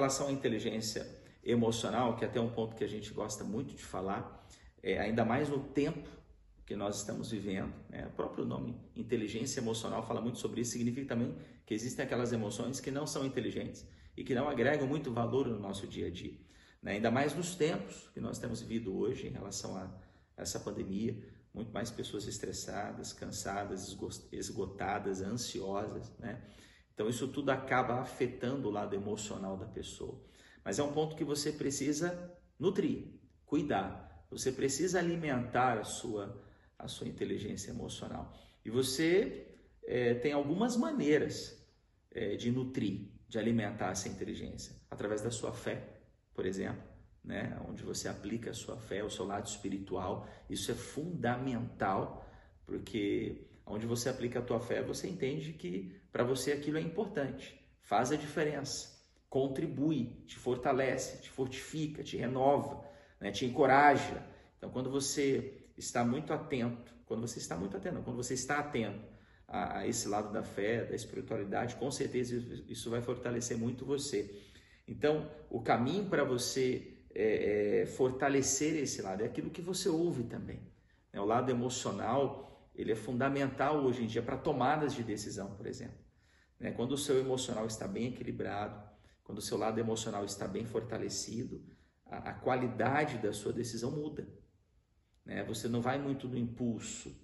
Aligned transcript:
Relação 0.00 0.28
à 0.28 0.32
inteligência 0.32 1.06
emocional, 1.44 2.16
que 2.16 2.24
é 2.24 2.26
até 2.26 2.40
um 2.40 2.48
ponto 2.48 2.74
que 2.74 2.82
a 2.82 2.88
gente 2.88 3.12
gosta 3.12 3.44
muito 3.44 3.74
de 3.74 3.84
falar, 3.84 4.48
é, 4.82 4.98
ainda 4.98 5.26
mais 5.26 5.50
no 5.50 5.60
tempo 5.60 6.08
que 6.64 6.74
nós 6.74 6.96
estamos 6.96 7.30
vivendo. 7.30 7.70
Né? 7.90 8.06
O 8.06 8.10
próprio 8.12 8.46
nome 8.46 8.80
inteligência 8.96 9.60
emocional 9.60 10.02
fala 10.06 10.22
muito 10.22 10.38
sobre 10.38 10.62
isso, 10.62 10.70
significa 10.70 11.08
também 11.08 11.36
que 11.66 11.74
existem 11.74 12.02
aquelas 12.02 12.32
emoções 12.32 12.80
que 12.80 12.90
não 12.90 13.06
são 13.06 13.26
inteligentes 13.26 13.86
e 14.16 14.24
que 14.24 14.34
não 14.34 14.48
agregam 14.48 14.86
muito 14.86 15.12
valor 15.12 15.46
no 15.46 15.58
nosso 15.58 15.86
dia 15.86 16.06
a 16.06 16.10
dia. 16.10 16.38
Né? 16.82 16.92
Ainda 16.92 17.10
mais 17.10 17.34
nos 17.34 17.54
tempos 17.54 18.08
que 18.14 18.20
nós 18.20 18.38
temos 18.38 18.62
vivido 18.62 18.96
hoje 18.96 19.26
em 19.26 19.30
relação 19.30 19.76
a 19.76 19.86
essa 20.34 20.58
pandemia, 20.58 21.14
muito 21.52 21.74
mais 21.74 21.90
pessoas 21.90 22.26
estressadas, 22.26 23.12
cansadas, 23.12 23.94
esgotadas, 24.32 25.20
ansiosas, 25.20 26.10
né? 26.18 26.40
Então 26.94 27.08
isso 27.08 27.28
tudo 27.28 27.50
acaba 27.50 28.00
afetando 28.00 28.68
o 28.68 28.70
lado 28.70 28.94
emocional 28.94 29.56
da 29.56 29.66
pessoa. 29.66 30.20
Mas 30.64 30.78
é 30.78 30.82
um 30.82 30.92
ponto 30.92 31.16
que 31.16 31.24
você 31.24 31.52
precisa 31.52 32.32
nutrir, 32.58 33.08
cuidar. 33.46 34.26
Você 34.30 34.52
precisa 34.52 34.98
alimentar 34.98 35.78
a 35.78 35.84
sua 35.84 36.48
a 36.82 36.88
sua 36.88 37.06
inteligência 37.06 37.70
emocional. 37.70 38.34
E 38.64 38.70
você 38.70 39.46
é, 39.84 40.14
tem 40.14 40.32
algumas 40.32 40.76
maneiras 40.76 41.62
é, 42.10 42.36
de 42.36 42.50
nutrir, 42.50 43.08
de 43.28 43.38
alimentar 43.38 43.90
essa 43.90 44.08
inteligência, 44.08 44.74
através 44.90 45.20
da 45.20 45.30
sua 45.30 45.52
fé, 45.52 46.00
por 46.34 46.46
exemplo, 46.46 46.82
né? 47.22 47.56
onde 47.68 47.82
você 47.82 48.08
aplica 48.08 48.50
a 48.50 48.54
sua 48.54 48.76
fé, 48.76 49.04
o 49.04 49.10
seu 49.10 49.26
lado 49.26 49.46
espiritual. 49.46 50.26
Isso 50.48 50.70
é 50.70 50.74
fundamental, 50.74 52.26
porque 52.66 53.46
onde 53.70 53.86
você 53.86 54.08
aplica 54.08 54.40
a 54.40 54.42
tua 54.42 54.60
fé, 54.60 54.82
você 54.82 55.08
entende 55.08 55.52
que 55.52 55.96
para 56.12 56.24
você 56.24 56.52
aquilo 56.52 56.76
é 56.76 56.80
importante, 56.80 57.58
faz 57.80 58.10
a 58.10 58.16
diferença, 58.16 59.00
contribui, 59.28 60.24
te 60.26 60.36
fortalece, 60.36 61.22
te 61.22 61.30
fortifica, 61.30 62.02
te 62.02 62.16
renova, 62.16 62.84
né? 63.20 63.30
te 63.30 63.46
encoraja. 63.46 64.26
Então, 64.58 64.70
quando 64.70 64.90
você 64.90 65.68
está 65.78 66.04
muito 66.04 66.32
atento, 66.32 66.92
quando 67.06 67.20
você 67.20 67.38
está 67.38 67.56
muito 67.56 67.76
atento, 67.76 68.02
quando 68.02 68.16
você 68.16 68.34
está 68.34 68.58
atento 68.58 69.08
a, 69.46 69.78
a 69.78 69.86
esse 69.86 70.08
lado 70.08 70.32
da 70.32 70.42
fé, 70.42 70.84
da 70.84 70.96
espiritualidade, 70.96 71.76
com 71.76 71.90
certeza 71.90 72.36
isso 72.68 72.90
vai 72.90 73.00
fortalecer 73.00 73.56
muito 73.56 73.84
você. 73.84 74.50
Então, 74.86 75.30
o 75.48 75.62
caminho 75.62 76.06
para 76.06 76.24
você 76.24 76.98
é, 77.14 77.82
é, 77.82 77.86
fortalecer 77.86 78.74
esse 78.76 79.00
lado 79.00 79.22
é 79.22 79.26
aquilo 79.26 79.50
que 79.50 79.62
você 79.62 79.88
ouve 79.88 80.24
também. 80.24 80.60
Né? 81.12 81.20
O 81.20 81.24
lado 81.24 81.50
emocional, 81.50 82.49
ele 82.80 82.92
é 82.92 82.96
fundamental 82.96 83.84
hoje 83.84 84.04
em 84.04 84.06
dia 84.06 84.22
para 84.22 84.36
tomadas 84.36 84.94
de 84.94 85.02
decisão, 85.02 85.54
por 85.54 85.66
exemplo. 85.66 85.98
Né? 86.58 86.72
Quando 86.72 86.92
o 86.92 86.98
seu 86.98 87.18
emocional 87.18 87.66
está 87.66 87.86
bem 87.86 88.08
equilibrado, 88.08 88.82
quando 89.22 89.38
o 89.38 89.42
seu 89.42 89.58
lado 89.58 89.78
emocional 89.78 90.24
está 90.24 90.48
bem 90.48 90.64
fortalecido, 90.64 91.64
a, 92.06 92.30
a 92.30 92.34
qualidade 92.34 93.18
da 93.18 93.32
sua 93.32 93.52
decisão 93.52 93.90
muda. 93.90 94.28
Né? 95.24 95.44
Você 95.44 95.68
não 95.68 95.80
vai 95.80 95.98
muito 95.98 96.28
no 96.28 96.36
impulso, 96.36 97.14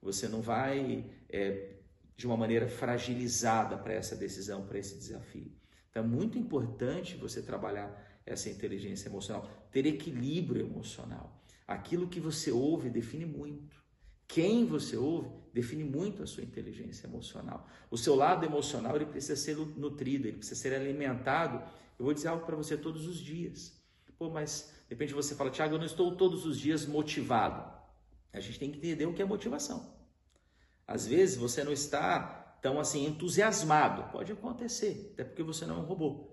você 0.00 0.28
não 0.28 0.42
vai 0.42 1.10
é, 1.28 1.76
de 2.16 2.26
uma 2.26 2.36
maneira 2.36 2.68
fragilizada 2.68 3.78
para 3.78 3.94
essa 3.94 4.16
decisão, 4.16 4.66
para 4.66 4.78
esse 4.78 4.98
desafio. 4.98 5.52
Então 5.90 6.02
é 6.02 6.06
muito 6.06 6.38
importante 6.38 7.16
você 7.16 7.40
trabalhar 7.40 8.02
essa 8.26 8.48
inteligência 8.48 9.08
emocional, 9.08 9.48
ter 9.70 9.86
equilíbrio 9.86 10.66
emocional. 10.66 11.42
Aquilo 11.66 12.08
que 12.08 12.20
você 12.20 12.50
ouve 12.50 12.90
define 12.90 13.24
muito. 13.24 13.83
Quem 14.26 14.66
você 14.66 14.96
ouve 14.96 15.30
define 15.52 15.84
muito 15.84 16.22
a 16.22 16.26
sua 16.26 16.42
inteligência 16.42 17.06
emocional. 17.06 17.68
O 17.90 17.96
seu 17.96 18.14
lado 18.14 18.44
emocional 18.44 18.96
ele 18.96 19.06
precisa 19.06 19.36
ser 19.36 19.56
nutrido, 19.56 20.26
ele 20.26 20.38
precisa 20.38 20.60
ser 20.60 20.74
alimentado. 20.74 21.62
Eu 21.98 22.04
vou 22.04 22.12
dizer 22.12 22.28
algo 22.28 22.44
para 22.44 22.56
você 22.56 22.76
todos 22.76 23.06
os 23.06 23.18
dias. 23.18 23.80
Pô, 24.18 24.30
mas 24.30 24.72
de 24.88 24.94
repente 24.94 25.12
você 25.12 25.34
fala, 25.34 25.50
Tiago, 25.50 25.74
eu 25.74 25.78
não 25.78 25.86
estou 25.86 26.16
todos 26.16 26.46
os 26.46 26.58
dias 26.58 26.86
motivado. 26.86 27.72
A 28.32 28.40
gente 28.40 28.58
tem 28.58 28.70
que 28.70 28.78
entender 28.78 29.06
o 29.06 29.14
que 29.14 29.22
é 29.22 29.24
motivação. 29.24 29.94
Às 30.86 31.06
vezes 31.06 31.36
você 31.36 31.62
não 31.62 31.72
está 31.72 32.58
tão 32.60 32.80
assim 32.80 33.06
entusiasmado, 33.06 34.10
pode 34.10 34.32
acontecer, 34.32 35.10
até 35.12 35.24
porque 35.24 35.42
você 35.42 35.64
não 35.66 35.76
é 35.76 35.78
um 35.78 35.84
robô. 35.84 36.30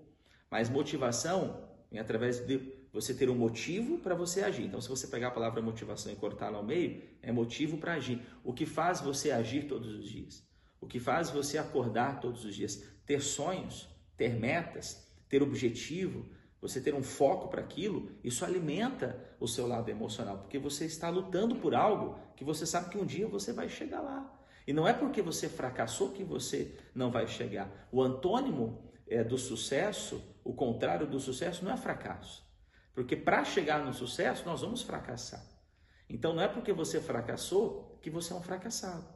Mas 0.50 0.68
motivação 0.68 1.68
vem 1.90 2.00
através 2.00 2.44
de 2.46 2.81
você 2.92 3.14
ter 3.14 3.30
um 3.30 3.34
motivo 3.34 3.98
para 3.98 4.14
você 4.14 4.42
agir. 4.42 4.64
Então, 4.64 4.80
se 4.80 4.88
você 4.88 5.06
pegar 5.06 5.28
a 5.28 5.30
palavra 5.32 5.62
motivação 5.62 6.12
e 6.12 6.16
cortá-la 6.16 6.58
ao 6.58 6.64
meio, 6.64 7.02
é 7.22 7.32
motivo 7.32 7.78
para 7.78 7.94
agir. 7.94 8.20
O 8.44 8.52
que 8.52 8.66
faz 8.66 9.00
você 9.00 9.30
agir 9.30 9.66
todos 9.66 9.88
os 9.94 10.08
dias? 10.08 10.46
O 10.80 10.86
que 10.86 11.00
faz 11.00 11.30
você 11.30 11.56
acordar 11.56 12.20
todos 12.20 12.44
os 12.44 12.54
dias? 12.54 12.84
Ter 13.06 13.22
sonhos, 13.22 13.88
ter 14.16 14.34
metas, 14.34 15.06
ter 15.28 15.42
objetivo, 15.42 16.26
você 16.60 16.80
ter 16.80 16.94
um 16.94 17.02
foco 17.02 17.48
para 17.48 17.60
aquilo, 17.60 18.10
isso 18.22 18.44
alimenta 18.44 19.18
o 19.40 19.48
seu 19.48 19.66
lado 19.66 19.88
emocional, 19.88 20.38
porque 20.38 20.58
você 20.58 20.84
está 20.84 21.08
lutando 21.08 21.56
por 21.56 21.74
algo 21.74 22.16
que 22.36 22.44
você 22.44 22.64
sabe 22.64 22.90
que 22.90 22.98
um 22.98 23.04
dia 23.04 23.26
você 23.26 23.52
vai 23.52 23.68
chegar 23.68 24.00
lá. 24.00 24.38
E 24.64 24.72
não 24.72 24.86
é 24.86 24.92
porque 24.92 25.20
você 25.20 25.48
fracassou 25.48 26.12
que 26.12 26.22
você 26.22 26.76
não 26.94 27.10
vai 27.10 27.26
chegar. 27.26 27.88
O 27.90 28.00
antônimo 28.00 28.78
é, 29.08 29.24
do 29.24 29.36
sucesso, 29.36 30.22
o 30.44 30.52
contrário 30.52 31.06
do 31.06 31.18
sucesso, 31.18 31.64
não 31.64 31.72
é 31.72 31.76
fracasso. 31.76 32.46
Porque 32.94 33.16
para 33.16 33.44
chegar 33.44 33.84
no 33.84 33.92
sucesso, 33.92 34.44
nós 34.44 34.60
vamos 34.60 34.82
fracassar. 34.82 35.44
Então 36.08 36.34
não 36.34 36.42
é 36.42 36.48
porque 36.48 36.72
você 36.72 37.00
fracassou 37.00 37.98
que 38.02 38.10
você 38.10 38.32
é 38.32 38.36
um 38.36 38.42
fracassado. 38.42 39.06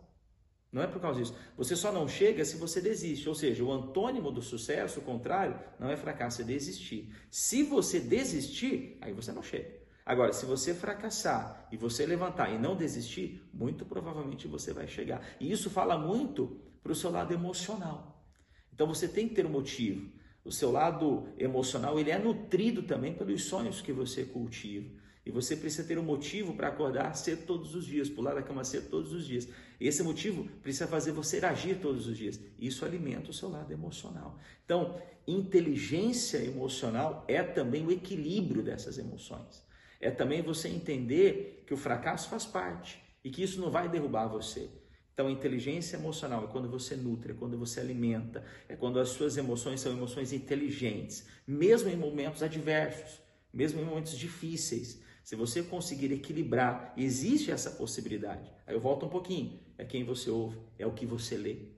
Não 0.72 0.82
é 0.82 0.86
por 0.86 1.00
causa 1.00 1.20
disso. 1.20 1.36
Você 1.56 1.76
só 1.76 1.92
não 1.92 2.08
chega 2.08 2.44
se 2.44 2.56
você 2.56 2.80
desiste. 2.80 3.28
Ou 3.28 3.34
seja, 3.34 3.62
o 3.62 3.72
antônimo 3.72 4.30
do 4.30 4.42
sucesso, 4.42 5.00
o 5.00 5.02
contrário, 5.02 5.58
não 5.78 5.90
é 5.90 5.96
fracasso, 5.96 6.42
é 6.42 6.44
desistir. 6.44 7.14
Se 7.30 7.62
você 7.62 8.00
desistir, 8.00 8.98
aí 9.00 9.12
você 9.12 9.32
não 9.32 9.42
chega. 9.42 9.86
Agora, 10.04 10.32
se 10.32 10.46
você 10.46 10.74
fracassar 10.74 11.68
e 11.72 11.76
você 11.76 12.06
levantar 12.06 12.50
e 12.50 12.58
não 12.58 12.76
desistir, 12.76 13.42
muito 13.52 13.84
provavelmente 13.84 14.46
você 14.46 14.72
vai 14.72 14.86
chegar. 14.86 15.20
E 15.40 15.50
isso 15.50 15.68
fala 15.68 15.98
muito 15.98 16.60
para 16.82 16.92
o 16.92 16.94
seu 16.94 17.10
lado 17.10 17.34
emocional. 17.34 18.24
Então 18.72 18.86
você 18.86 19.08
tem 19.08 19.28
que 19.28 19.34
ter 19.34 19.46
um 19.46 19.50
motivo. 19.50 20.12
O 20.46 20.52
seu 20.52 20.70
lado 20.70 21.26
emocional 21.36 21.98
ele 21.98 22.12
é 22.12 22.18
nutrido 22.18 22.84
também 22.84 23.12
pelos 23.12 23.42
sonhos 23.42 23.82
que 23.82 23.92
você 23.92 24.24
cultiva. 24.24 24.88
E 25.24 25.30
você 25.32 25.56
precisa 25.56 25.82
ter 25.82 25.98
um 25.98 26.04
motivo 26.04 26.54
para 26.54 26.68
acordar 26.68 27.16
cedo 27.16 27.44
todos 27.44 27.74
os 27.74 27.84
dias, 27.84 28.08
pular 28.08 28.32
da 28.32 28.42
cama 28.42 28.62
cedo 28.62 28.88
todos 28.88 29.12
os 29.12 29.26
dias. 29.26 29.48
Esse 29.80 30.04
motivo 30.04 30.44
precisa 30.62 30.86
fazer 30.86 31.10
você 31.10 31.44
agir 31.44 31.80
todos 31.80 32.06
os 32.06 32.16
dias. 32.16 32.40
Isso 32.56 32.84
alimenta 32.84 33.30
o 33.30 33.34
seu 33.34 33.48
lado 33.48 33.72
emocional. 33.72 34.38
Então, 34.64 34.96
inteligência 35.26 36.38
emocional 36.38 37.24
é 37.26 37.42
também 37.42 37.84
o 37.84 37.90
equilíbrio 37.90 38.62
dessas 38.62 38.98
emoções. 38.98 39.66
É 40.00 40.12
também 40.12 40.42
você 40.42 40.68
entender 40.68 41.64
que 41.66 41.74
o 41.74 41.76
fracasso 41.76 42.28
faz 42.28 42.46
parte 42.46 43.02
e 43.24 43.30
que 43.30 43.42
isso 43.42 43.60
não 43.60 43.68
vai 43.68 43.88
derrubar 43.88 44.28
você. 44.28 44.70
Então, 45.16 45.30
inteligência 45.30 45.96
emocional 45.96 46.44
é 46.44 46.46
quando 46.46 46.68
você 46.68 46.94
nutre, 46.94 47.32
é 47.32 47.34
quando 47.34 47.56
você 47.56 47.80
alimenta, 47.80 48.44
é 48.68 48.76
quando 48.76 49.00
as 49.00 49.08
suas 49.08 49.38
emoções 49.38 49.80
são 49.80 49.90
emoções 49.90 50.30
inteligentes, 50.30 51.26
mesmo 51.46 51.88
em 51.88 51.96
momentos 51.96 52.42
adversos, 52.42 53.22
mesmo 53.50 53.80
em 53.80 53.84
momentos 53.86 54.18
difíceis. 54.18 55.00
Se 55.24 55.34
você 55.34 55.62
conseguir 55.62 56.12
equilibrar, 56.12 56.92
existe 56.98 57.50
essa 57.50 57.70
possibilidade. 57.70 58.52
Aí 58.66 58.74
eu 58.74 58.80
volto 58.80 59.06
um 59.06 59.08
pouquinho. 59.08 59.58
É 59.78 59.86
quem 59.86 60.04
você 60.04 60.28
ouve, 60.28 60.58
é 60.78 60.86
o 60.86 60.92
que 60.92 61.06
você 61.06 61.38
lê. 61.38 61.70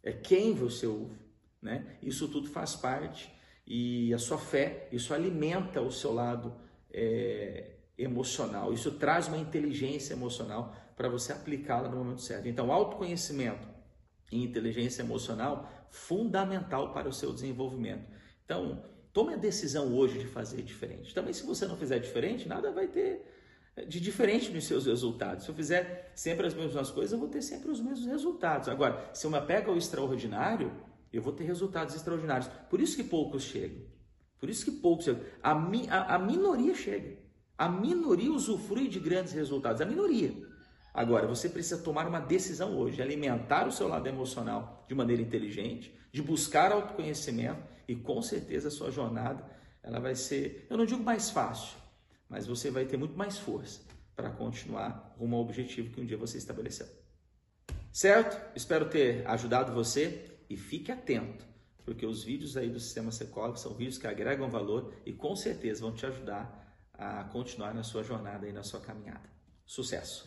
É 0.00 0.12
quem 0.12 0.54
você 0.54 0.86
ouve, 0.86 1.18
né? 1.60 1.96
Isso 2.00 2.28
tudo 2.28 2.48
faz 2.48 2.76
parte 2.76 3.34
e 3.66 4.14
a 4.14 4.18
sua 4.18 4.38
fé, 4.38 4.88
isso 4.92 5.12
alimenta 5.12 5.80
o 5.80 5.90
seu 5.90 6.14
lado 6.14 6.54
é, 6.92 7.78
emocional. 7.98 8.72
Isso 8.72 8.92
traz 8.92 9.26
uma 9.26 9.38
inteligência 9.38 10.12
emocional 10.12 10.83
para 10.96 11.08
você 11.08 11.32
aplicá-la 11.32 11.88
no 11.88 11.96
momento 11.96 12.22
certo. 12.22 12.48
Então, 12.48 12.72
autoconhecimento 12.72 13.68
e 14.30 14.42
inteligência 14.42 15.02
emocional 15.02 15.70
fundamental 15.90 16.92
para 16.92 17.08
o 17.08 17.12
seu 17.12 17.32
desenvolvimento. 17.32 18.08
Então, 18.44 18.84
tome 19.12 19.34
a 19.34 19.36
decisão 19.36 19.94
hoje 19.94 20.18
de 20.18 20.26
fazer 20.26 20.62
diferente. 20.62 21.14
Também 21.14 21.32
se 21.32 21.46
você 21.46 21.66
não 21.66 21.76
fizer 21.76 21.98
diferente, 21.98 22.48
nada 22.48 22.72
vai 22.72 22.88
ter 22.88 23.24
de 23.88 23.98
diferente 24.00 24.52
nos 24.52 24.64
seus 24.64 24.86
resultados. 24.86 25.44
Se 25.44 25.50
eu 25.50 25.54
fizer 25.54 26.12
sempre 26.14 26.46
as 26.46 26.54
mesmas 26.54 26.90
coisas, 26.90 27.12
eu 27.12 27.18
vou 27.18 27.28
ter 27.28 27.42
sempre 27.42 27.70
os 27.70 27.80
mesmos 27.80 28.06
resultados. 28.06 28.68
Agora, 28.68 29.10
se 29.12 29.26
eu 29.26 29.30
me 29.30 29.36
apego 29.36 29.70
ao 29.70 29.76
extraordinário, 29.76 30.72
eu 31.12 31.22
vou 31.22 31.32
ter 31.32 31.44
resultados 31.44 31.94
extraordinários. 31.94 32.48
Por 32.70 32.80
isso 32.80 32.96
que 32.96 33.04
poucos 33.04 33.42
chegam. 33.42 33.82
Por 34.38 34.48
isso 34.48 34.64
que 34.64 34.70
poucos 34.70 35.04
chegam. 35.04 35.22
A, 35.42 35.54
mi, 35.54 35.88
a, 35.88 36.14
a 36.14 36.18
minoria 36.18 36.74
chega. 36.74 37.18
A 37.56 37.68
minoria 37.68 38.32
usufrui 38.32 38.88
de 38.88 39.00
grandes 39.00 39.32
resultados. 39.32 39.80
A 39.80 39.84
minoria. 39.84 40.32
Agora, 40.94 41.26
você 41.26 41.48
precisa 41.48 41.82
tomar 41.82 42.06
uma 42.06 42.20
decisão 42.20 42.78
hoje, 42.78 43.02
alimentar 43.02 43.66
o 43.66 43.72
seu 43.72 43.88
lado 43.88 44.06
emocional 44.06 44.84
de 44.88 44.94
maneira 44.94 45.20
inteligente, 45.20 45.92
de 46.12 46.22
buscar 46.22 46.70
autoconhecimento 46.70 47.60
e 47.88 47.96
com 47.96 48.22
certeza 48.22 48.68
a 48.68 48.70
sua 48.70 48.92
jornada 48.92 49.44
ela 49.82 49.98
vai 49.98 50.14
ser, 50.14 50.68
eu 50.70 50.76
não 50.78 50.86
digo 50.86 51.02
mais 51.02 51.30
fácil, 51.30 51.76
mas 52.28 52.46
você 52.46 52.70
vai 52.70 52.86
ter 52.86 52.96
muito 52.96 53.18
mais 53.18 53.36
força 53.36 53.82
para 54.14 54.30
continuar 54.30 55.14
rumo 55.18 55.34
ao 55.34 55.42
objetivo 55.42 55.90
que 55.90 56.00
um 56.00 56.06
dia 56.06 56.16
você 56.16 56.38
estabeleceu. 56.38 56.86
Certo? 57.92 58.40
Espero 58.56 58.88
ter 58.88 59.26
ajudado 59.26 59.74
você 59.74 60.38
e 60.48 60.56
fique 60.56 60.92
atento, 60.92 61.44
porque 61.84 62.06
os 62.06 62.22
vídeos 62.22 62.56
aí 62.56 62.70
do 62.70 62.78
Sistema 62.78 63.10
Secov 63.10 63.56
são 63.56 63.74
vídeos 63.74 63.98
que 63.98 64.06
agregam 64.06 64.48
valor 64.48 64.94
e 65.04 65.12
com 65.12 65.34
certeza 65.34 65.80
vão 65.80 65.92
te 65.92 66.06
ajudar 66.06 66.62
a 66.92 67.24
continuar 67.24 67.74
na 67.74 67.82
sua 67.82 68.04
jornada 68.04 68.48
e 68.48 68.52
na 68.52 68.62
sua 68.62 68.80
caminhada. 68.80 69.28
Sucesso! 69.66 70.24